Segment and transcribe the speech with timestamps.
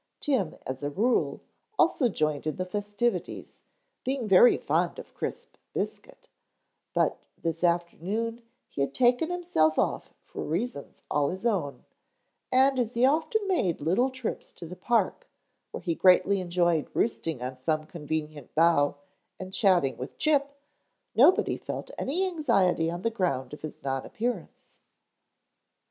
[0.19, 1.41] Tim, as a rule,
[1.77, 3.57] also joined in the festivities,
[4.03, 6.27] being very fond of crisp biscuit,
[6.91, 11.85] but this afternoon he had taken himself off for reasons all his own,
[12.51, 15.27] and as he often made little trips to the park
[15.69, 18.95] where he greatly enjoyed roosting on some convenient bough
[19.39, 20.57] and chatting with Chip
[21.13, 24.73] nobody felt any anxiety on the ground of his non appearance.